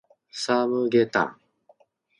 [0.31, 1.37] サムゲタン